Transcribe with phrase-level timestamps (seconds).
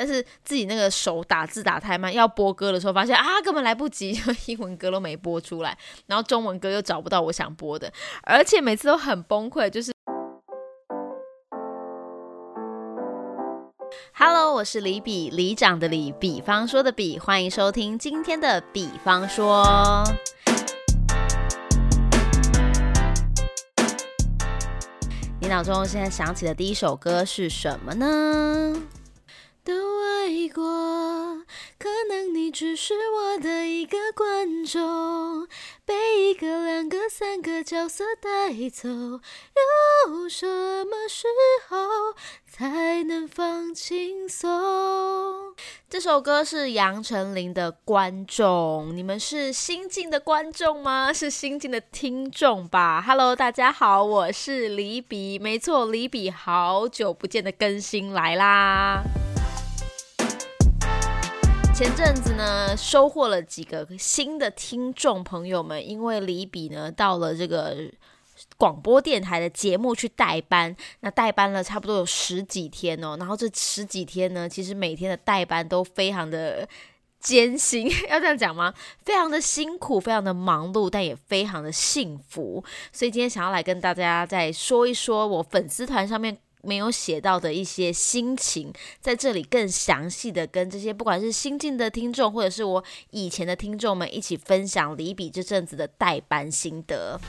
[0.00, 5.76] 但是自己那个手打字打太慢，要播歌的时候发现啊根本来不及， 英文歌都没播出来，
[6.06, 7.92] 然后中文歌又找不到我想播的，
[8.22, 9.92] 而且每次都很崩溃，就是。
[14.14, 20.02] Hello，我是李比，李长的李，比方说的比，欢迎收听今天的比方说。
[25.42, 28.82] 你脑中现在想起的第一首歌是什么呢？
[29.62, 29.72] 都
[30.02, 30.62] 爱过，
[31.78, 35.46] 可能你只是我的一个观众，
[35.84, 40.46] 被一个、两个、三个角色带走，要什
[40.84, 41.26] 么时
[41.68, 42.14] 候
[42.50, 45.54] 才能放轻松？
[45.90, 51.12] 这首歌是杨丞琳的《观众》，你们是新进的观众吗？
[51.12, 59.02] 是新进的听众吧？Hello，大家好，我是李比，没错，李比，好久不见的更新来啦。
[61.80, 67.74] 前阵子呢，收获了几个新的听众朋友们，因为李比呢到了这个
[68.58, 76.68] 广播电台的节目去代班，那代班了差不多有十几天哦，然后这十几天呢，其实每天的代班都非常的
[77.18, 78.74] 艰辛， 要这样讲吗？
[79.06, 82.62] 非常的辛苦，非常的忙碌，但也非常的幸福，
[82.92, 86.36] 所以今天想要来跟大家再说一说我粉丝团上面。
[86.62, 97.20] 没有写到的一些心情，在这里更详细的跟这些不管是新进的听众，或者是我以前的听众们一起分享李比这阵子的代班心得。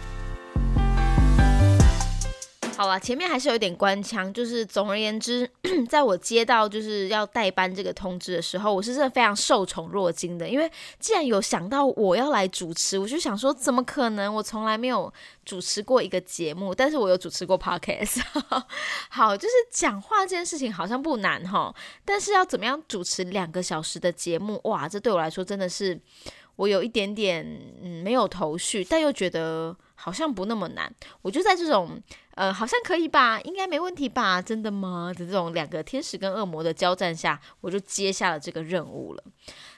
[2.81, 5.47] 好了，前面还是有点官腔，就是总而言之，
[5.87, 14.33] 在我接到就是要代班这个通知的时候，我是真的非常受宠若惊的，因为既然有想到我要来主持，我就想说，怎么可能？
[14.33, 15.13] 我从来没有
[15.45, 18.19] 主持过一个节目，但是我有主持过 podcast。
[19.11, 21.71] 好，就是讲话这件事情好像不难哈，
[22.03, 25.99] 但是要怎么样主持两个小时的节目，哇，这对我来说真的是
[26.55, 27.45] 我有一点点
[27.83, 30.93] 嗯没有头绪，但又觉得好像不那么难。
[31.21, 32.01] 我就在这种。
[32.35, 34.41] 呃，好像可以吧，应该没问题吧？
[34.41, 35.13] 真的吗？
[35.15, 39.23] 的这种两个天使跟恶魔的交战下，我就接下了这个任务了。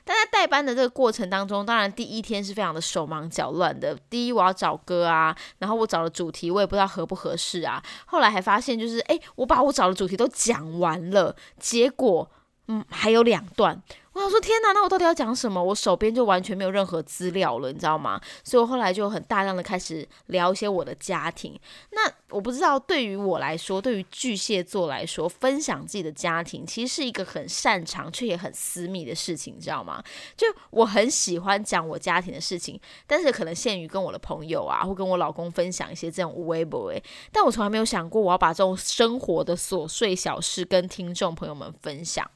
[0.05, 3.97] 但在代班的这个过程当中，当然第一天是非常的手忙脚乱的。
[4.07, 7.83] 第一，我要找歌啊，然后我找的主题我也不知道合不合适啊。
[8.05, 12.29] 后来还发现，就是哎，我把我找的主题都讲完了，结果
[12.67, 13.81] 嗯还有两段。
[14.13, 15.61] 我想说，天哪，那我到底要讲什么？
[15.63, 18.21] 我手边就完全没有任何资料了，你知道吗？
[18.43, 21.59] 所以我后来就很大量的开始聊一些我的家庭。
[21.91, 30.03] 那我不知道，对于我来说，对于巨蟹座来说，分享自己的家庭其实是一个很擅长却也很私密的事情，你知道吗？
[30.37, 36.93] 就我很喜欢讲我家庭的事情，但是可能限于跟我的朋友啊，或跟我老公分享一些这种微博，
[37.31, 42.29] 但我从来没有想过我要把这种生活的琐碎小事跟听众朋友们分享。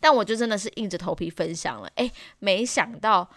[0.00, 3.28] 但我就真的是硬着头皮分享了，哎，没想到。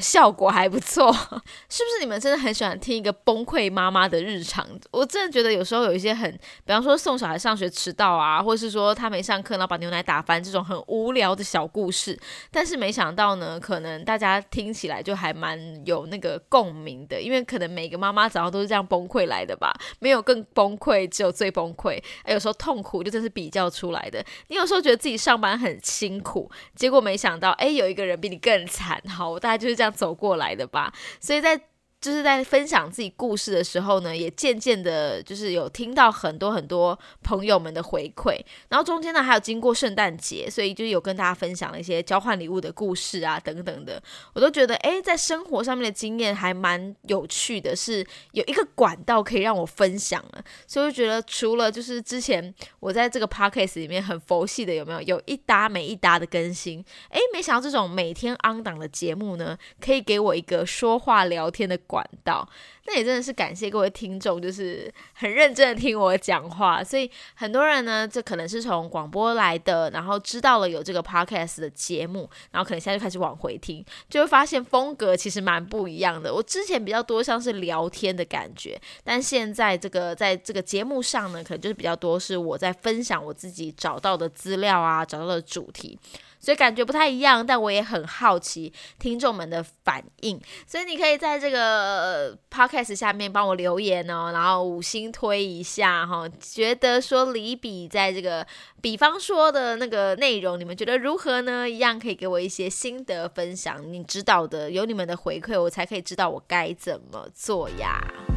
[0.00, 1.12] 效果还不错，
[1.68, 4.66] 是不是你们真的很喜欢听一个崩溃妈妈的日常？
[4.90, 6.30] 我真的觉得有时候有一些很，
[6.64, 12.18] 比方说送小孩上学迟到啊，或者是说他没上课然后把牛奶打翻这种很无聊的小故事，
[12.50, 21.98] 但是没想到呢，可能大家听起来就还蛮有那个共鸣的，因为可能每个妈妈早上都是这样崩溃来的吧，没有更崩溃，只有最崩溃。
[22.26, 24.24] 有时候痛苦就真是比较出来的。
[24.48, 29.00] 你有时候觉得自己上班很辛苦，结果没想到，哎，有一个人比你更惨。
[29.08, 29.85] 好，大家就是这样。
[29.90, 31.60] 走过来的吧，所以在。
[32.06, 38.38] 就是在分享自己故事的时候呢，也渐渐的，就是有听到很多很多朋友们的回馈。
[38.68, 44.00] 然后中间呢，还有经过圣诞节，所以就有跟大家分享了一些交换礼物的故事啊，等等的。
[44.34, 50.44] 我都觉得，哎，在生活上面的经验还蛮有趣的，是有一个管道可以让我分享了。
[50.68, 56.84] 所以我觉得，除了就是之前我在这个 podcast 里面很佛系的，有没有有一搭没一搭的更新？
[57.08, 61.76] 哎，没想到这种每天 on 档的节目呢，可以给我一个说话聊天的。
[61.96, 62.46] 管道，
[62.84, 66.84] 那也真的是感谢各位听众，就是很认真的听我讲话。
[66.84, 76.34] 所以很多人呢，这可能是从广播来的，然后知道了有这个 podcast 的节目，然后可能现在就开始往回听，就会发现风格其实蛮不一样的。
[76.34, 85.98] 我之前比较多像是聊天的感觉，但现在这个在这个节目上呢，可能就是比较多是我在分享我自己找到的资料啊，找到的主题。
[86.46, 98.46] 所以感觉不太一样，但我也很好奇听众们的反应，所以你可以在这个 podcast 下面帮我留言哦，然后五星推一下哈，觉得说李比在这个
[98.80, 101.68] 比方说的那个内容，你们觉得如何呢？
[101.68, 108.35] 一样可以给我一些心得分享，你知道的，有你们的回馈，我才可以知道我该怎么做呀。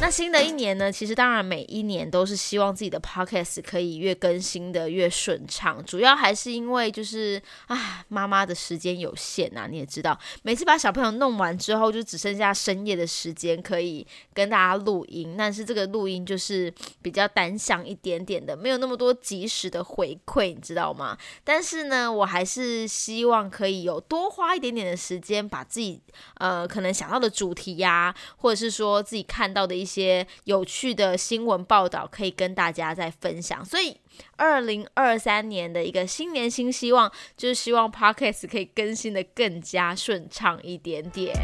[0.00, 0.92] 那新的一年呢？
[0.92, 16.72] 其实当然每一年都是希望自己的 podcast 可以越更新的越顺畅，主要还是因为就是啊，妈妈的时间有限呐，你也知道，每次把小朋友弄完之后，就只剩下深夜的时间可以跟大家录音，但是这个录音就是
[17.02, 21.18] 比较单向一点点的，没有那么多及时的回馈，你知道吗？
[21.42, 26.00] 但是呢，我还是希望可以有多花一点点的时间，把自己
[26.36, 29.87] 呃可能想到的主题呀，或者是说自己看到的一。
[29.88, 33.96] 些有趣的新闻报道可以跟大家再分享，所以
[34.36, 41.34] 二零二三年的一个新年新希望，就是希望 Podcast 可以更新的更加顺畅一点点。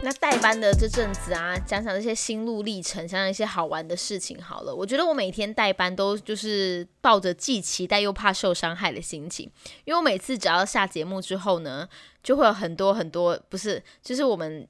[0.00, 4.72] 那代班的这阵子啊，讲讲这些心路历程，讲讲一些好玩的事情好了。
[4.72, 9.50] 我觉得我每天代班都就是抱着既期待又怕受伤害的心情，
[9.84, 11.88] 因为我每次只要下节目之后呢，
[12.22, 14.66] 就会有很多很多，不是，就是我们。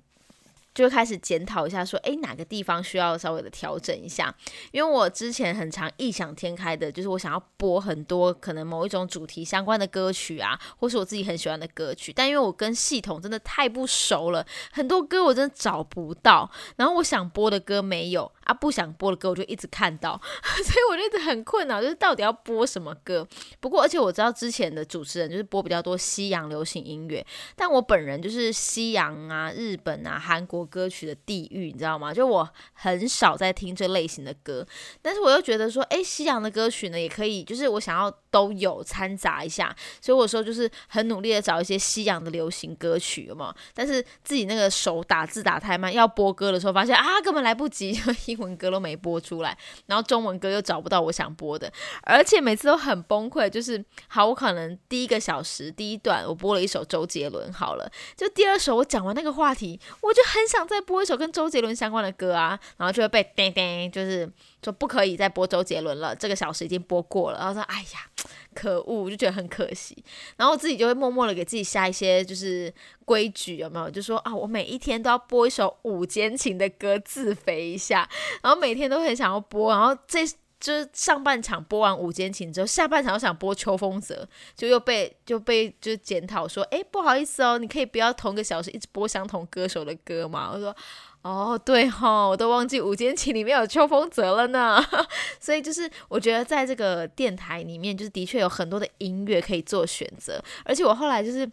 [0.75, 4.33] 就开始检讨一下，说，哎，哪个地方需要稍微的调整一下？
[4.71, 18.31] 因为我之前很常异想天开的，就是我想要播很多可能某一种主题相关的歌曲啊，或是我自己很喜欢的歌曲，但因为我跟系统真的太不熟了，很多歌我真的找不到，然后我想播的歌没有。
[18.49, 20.19] 啊，不想播的歌我就一直看到，
[20.65, 23.29] 所以我就一直很困扰，就是到底要播什么歌。
[23.61, 27.25] 不过，而且我知道之前的主持人就是播比较多西洋流行音乐，
[27.55, 32.13] 但我本人就是西洋啊、日本啊、韩国歌曲的地狱，你知道吗？
[32.15, 34.67] 就我很少在听这类型的歌，
[35.03, 43.55] 但是我又觉得说，哎，西洋的歌曲呢也可以，就是我想要都有掺杂一下，所以我说就是很努力的找一些西洋的流行歌曲，有有？
[43.75, 47.93] 但是自己那个手打字打太慢，要播歌的时候发现啊，根本来不及，
[48.39, 49.57] 文歌都没播出来，
[49.87, 53.49] 然后中文歌又找不到我想播的，而且每次都很崩溃。
[53.49, 64.31] 就是好，我可能第一个小时第一段我播了一首周杰伦，好了，就第二首我讲完那个话题，我就很想再播一首跟周杰伦相关的歌啊，然后就会被叮叮，就是
[64.63, 67.39] 说不可以再播周杰伦了，这个小时已经播过了。
[67.39, 68.07] 然后说，哎呀。
[68.55, 69.97] 可恶，就觉得很可惜，
[70.37, 72.73] 然后自己就会默默的给自己下一些就是
[73.05, 73.89] 规矩，有没有？
[73.89, 78.09] 就说啊，我每一天都要播一首五间情的歌自肥一下，
[78.43, 90.51] 然后每天都很想要播，然后这就是上半场播完五间情之后，下半场又想播秋风泽，就又被就被就检讨说，哎，不好意思哦，你可以不要同个小时一直播相同歌手的歌吗？
[90.53, 90.75] 我说。
[91.23, 94.83] 哦，对哈，我都忘记《午间情》里面有秋风泽了呢。
[95.41, 101.51] 所以就是我觉得在这个电台里面，就是的确有很多的音乐可以做选择，而且我后来就是。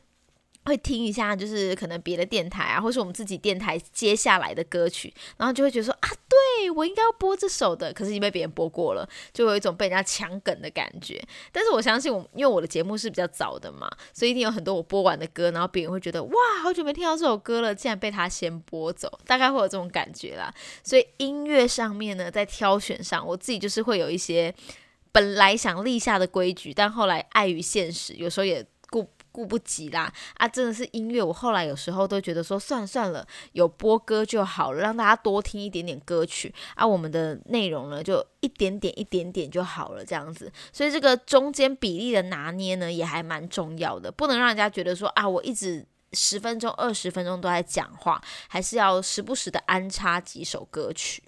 [0.65, 11.21] 会听一下，就是可能别的电台啊，或是我们自己电台接下来的歌曲，然后就会觉得说啊，对我应该要播这首的，可是已经被别人播过了，就有一种被人家抢梗的感觉。
[11.51, 16.33] 但是我相信我，因为我的节目是比较早的嘛，所以一定有很多我播完的歌，然后别人会觉得哇，
[16.63, 20.51] 好久没听到这首歌了，竟然被他先播走，大概会有这种感觉啦。
[20.83, 24.53] 所以音乐上面呢，在挑选上，我自己就是会有一些
[25.11, 28.65] 本来想立下的规矩，但后来碍于现实，有时候也。
[29.35, 30.47] 顾不及啦啊！
[30.47, 36.87] 真的是音乐，我后来有时候都觉得说，算了算了，有播歌就好了，让大家多听一点点歌曲啊。
[36.87, 40.49] 我们的内容呢，就一点点一点点就好了，这样子。
[40.71, 51.21] 所以这个中间比例的拿捏呢，也还蛮重要的，不能让人家觉得说啊，我一直十分钟、二十分钟都在讲话，还是要时不时的安插几首歌曲。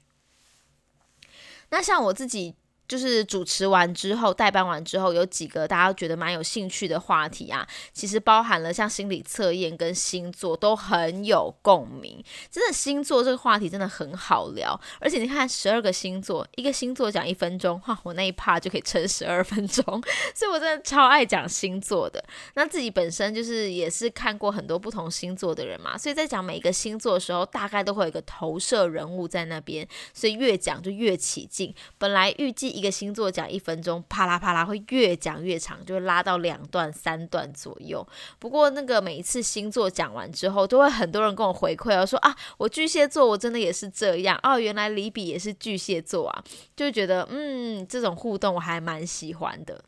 [1.72, 2.56] 那像我自己。
[2.88, 12.24] 就是主持完之后，代班完之后，有几个大家觉得蛮有兴趣的话题啊，其实包含了像心理测验跟星座都很有共鸣。
[12.50, 19.84] 真的星座这个话题真的很好聊，而且你看十二个星座，一个星座讲一分钟，哇，我那一趴就可以撑十二分钟，
[20.34, 22.24] 所以我真的超爱讲星座的。
[22.54, 31.76] 那自己本身就是也是看过很多不同星座的人嘛，所以在讲每一个星座的时候，大概都会有一个投射人物在那边，所以越讲就越起劲。
[31.98, 32.77] 本来预计。
[32.78, 38.08] 一个星座讲一分钟，啪啦啪啦会越讲越长，就会拉到两段、三段左右。
[38.38, 46.44] 不过那个每一次星座讲完之后，都会很多人跟我回馈哦，说啊，我巨蟹座，我真的也是这样哦，原来李比也是巨蟹座啊，
[46.76, 49.84] 就觉得嗯，这种互动我还蛮喜欢的。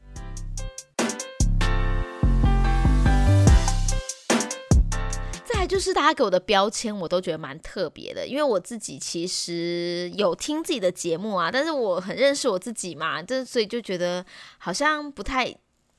[5.70, 14.26] 就是大家给我的标签，我都觉得蛮特别的，因为我自己其实有听自己的节目啊，但是我很认识我自己嘛，这所以就觉得
[14.58, 15.56] 好像不太，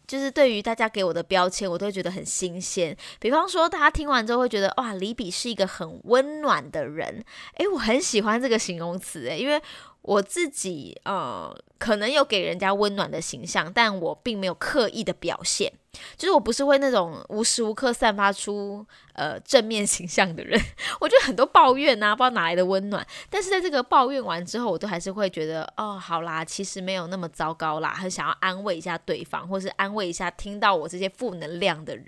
[0.09, 2.97] 就是对于大家给我的标签，我都会觉得很新鲜。
[3.21, 7.25] 比方说，大家听完之后会觉得哇，李比是一个很温暖的人，
[7.59, 9.63] 诶，我很喜欢这个形容词，诶，因为
[10.03, 15.73] 我自己呃，可能有给人家温暖的形象，但我并没有刻意的表现。
[16.17, 20.61] 就是我不是会那种无时无刻散发出呃正面形象的人，
[21.01, 23.05] 我觉得很多抱怨啊，不知道哪来的温暖。
[23.29, 32.07] 但是在这个抱怨完之后，我都还是会觉得，哦，好啦，其实没有那么糟糕啦，很想要安慰一下对方，或是安慰一下听到我这些负能量的人。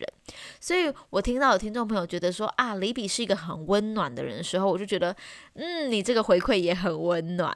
[0.61, 5.15] 所以我听到有听众朋友觉得说啊，李比是一个很温暖的人的时候，我就觉得，
[5.55, 7.53] 嗯，你这个回馈也很温暖。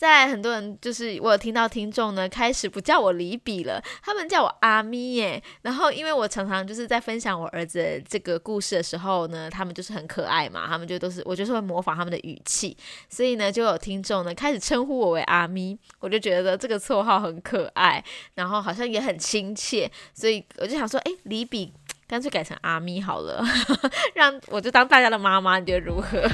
[0.00, 5.42] 在很多人就是我有听到听众呢，开始不叫我李比了，他们叫我阿咪耶。
[5.60, 12.74] 然后因为我常常就是在分享我儿子这个故事的时候呢，他们就是很可爱嘛，他们就都是我就是会模仿他们的语气，
[13.10, 18.02] 所以呢就有听众呢开始称呼我为阿咪，我就觉得这个绰号很可爱，
[18.36, 21.74] 然后好像也很亲切，所以我就想说，哎，李比
[22.08, 23.44] 干脆改成阿咪好了，
[24.16, 26.26] 让我就当大家的妈妈，你觉得如何？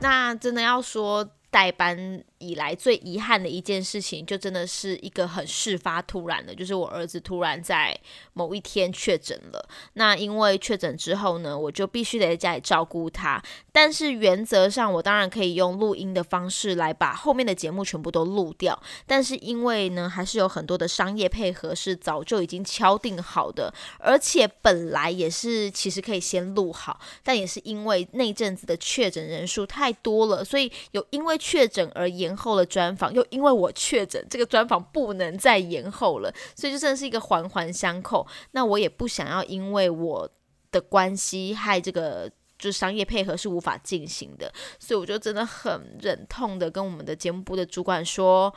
[0.00, 2.24] 那真的要说代班。
[2.38, 7.98] 以来最遗憾的一件事情，就真的是一个很事发突然的，就是我儿子突然在
[8.32, 9.68] 某一天确诊了。
[9.94, 13.42] 那因为确诊之后呢，我就必须得在家里照顾他。
[13.72, 18.80] 但是原则上，我当然可以用录音的方式来把后面的节目全部都录掉。
[19.06, 32.27] 但是因为呢，还是有很多的商业配合是早就已经敲定好的，而且本来也是其实可以先录好，但也是因为那阵子的确诊人数太多了，所以有因为确诊而延。
[32.28, 38.26] 延后了专访，又因为我确诊，这个专访不能再延后了，所以就真的是一个环环相扣。
[38.50, 40.28] 那我也不想要因为我
[40.70, 48.54] 的关系害这个，就商业配合是无法进行的，所以我就真的很忍痛的跟我们的节目部的主管说，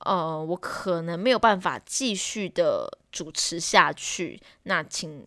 [0.00, 5.24] 呃，我可能没有办法继续的主持下去，那请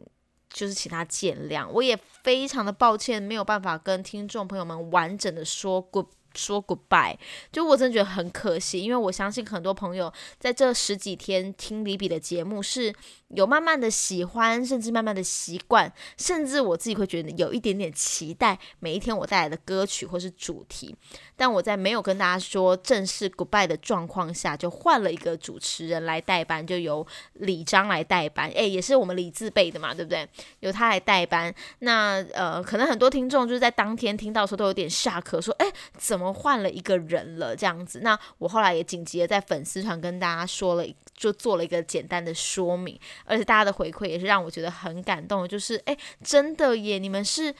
[0.49, 1.67] 就是请他见谅。
[1.67, 6.07] 我也非常的抱歉，没有办法跟听众朋友们完整的说 good。
[6.35, 7.15] 说 goodbye，
[7.51, 12.93] 就我真的觉得很可惜，因为我相信很多朋友在这十几天听李比的节目是。
[13.33, 20.93] 有慢慢的喜欢，甚至慢慢的习惯，甚至我自己会觉得有一点点期待每一天我带来的歌曲或是主题。
[21.37, 28.49] 但我在没有跟大家说正式 goodbye 的状况下，就换了一个主持人来代班，就由李章来代班。
[28.49, 30.27] 诶，也是我们李字辈的嘛，对不对？
[30.59, 31.55] 由他来代班。
[31.79, 38.01] 那呃，可能很多听众就是在当天听到的时候都有点下课，说诶，怎么我们换了一个人了这样子？
[38.01, 40.85] 那我后来也紧急的在粉丝团跟大家说了，
[41.15, 42.99] 就做了一个简单的说明。
[43.25, 46.99] 而且大家的回馈也是让我觉得很感动，就是哎，真的耶！
[46.99, 47.53] 你们是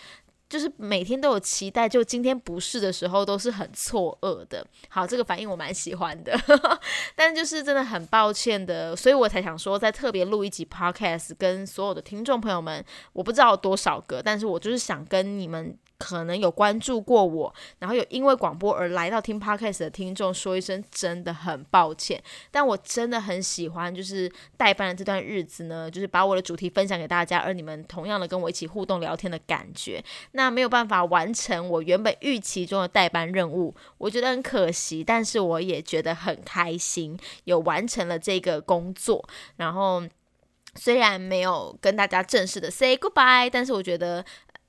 [0.48, 4.65] 就是每天都有期待，就今天不是的时候都是很错愕的。
[4.89, 6.38] 好，这个反应我蛮喜欢的，
[7.15, 15.77] 但就是真的很抱歉的，所以我才想说再特别录一集 podcast，跟所有的听众朋友们，我不知道多少个，但是我就是想跟你们。
[16.01, 22.20] 可能有关注过我，然后有因为广播而来到听 podcast 的听众，说一声真的很抱歉。
[22.50, 30.03] 但我真的很喜欢，就是代班的这段日子呢，就是把我的主题分享给大家，而你们同样的跟我一起互动聊天的感觉。
[30.31, 39.24] 那没有办法完成我原本预期中的代班任务，我觉得很可惜，但是我也觉得很开心，有完成了这个工作。
[39.58, 40.01] 然后
[40.75, 44.25] 虽然没有跟大家正式的 say goodbye，但是我觉得。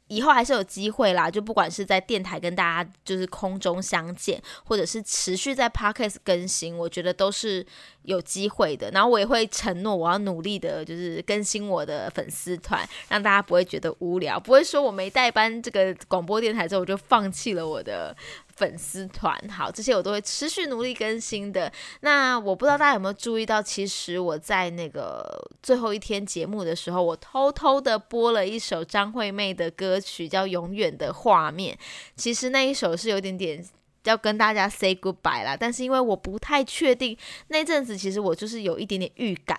[0.09, 7.65] 以后还是有机会啦，就不管是在电台跟大家就是空中相见，或者是持续在 podcast 更新，我觉得都是
[8.03, 8.91] 有机会的。
[8.91, 18.15] 然后我也会承诺，我要努力的，就是更新我的粉丝团，让大家不会觉得无聊，不会说我没带班这个广播电台之后，我就放弃了我的。
[18.57, 21.73] 粉丝团好，这些我都会持续努力更新的。
[22.01, 31.75] 那我不知道大家有没有注意到，其实我在那个最后一天节目的时候，我偷偷的播了一首张惠妹的歌曲，叫《永远的画面》。
[32.17, 33.65] 其实那一首是有点点
[34.05, 37.17] 要跟大家 say goodbye 啦，但是因为我不太确定，
[37.49, 39.59] 那阵子其实我就是有一点点预感。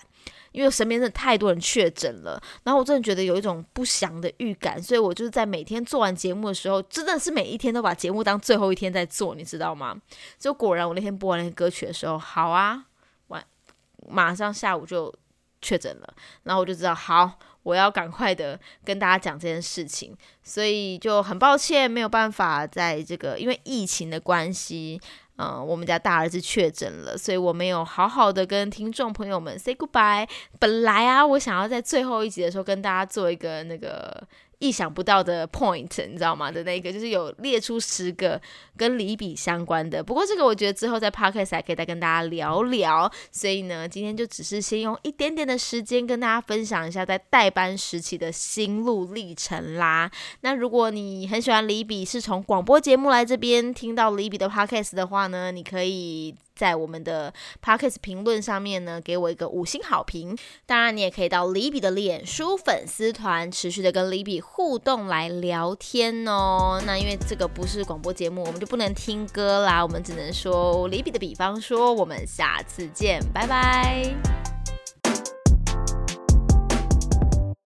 [0.54, 10.00] 因为身边真的太多人确诊了，然后我真的觉得有一种不祥的预感，所以我就是在每天做完节目的时候，真的是每一天都把节目当最后一天在做，你知道吗？
[10.40, 12.86] 就果然我那天播完那个歌曲的时候，好啊，
[13.28, 13.44] 完
[14.08, 15.14] 马上下午就
[15.62, 25.02] 确诊了，然后我就知道，好，我要赶快的跟大家讲这件事情，所以就很抱歉没有办法在这个因为疫情的关系。
[25.38, 30.28] 嗯，我们家大儿子确诊了，所以我没有好好的跟听众朋友们 say goodbye。
[30.60, 34.28] 本来啊，我想要在最后一集的时候跟大家做一个那个。
[34.64, 36.50] 意想不到的 point，你知道吗？
[36.50, 38.40] 的那个就是有列出十个
[38.78, 40.02] 跟离比相关的。
[40.02, 43.12] 不过这个我觉得之后在 podcast 还可以再跟大家聊聊。
[43.30, 50.10] 所以呢，今天就只是先用一点点的时间跟大家分享一下在代班时期的心路历程啦。
[50.42, 56.34] 那如果你很喜欢离比，是从广播节目来这边听到离比的 podcast 的话呢，你可以。
[56.56, 57.34] 在我们的
[57.64, 60.38] podcast 评论上面呢，给我一个五星好评。
[60.66, 66.82] 当然，你也可以到 Libby 的脸书粉丝团，持续的跟 Libby 互动来聊天哦。
[66.86, 71.94] 那因为这个不是广播节目，我们就不能听歌啦，我们只能说 Libby 的比方说。
[71.94, 74.43] 我们下次见，拜拜。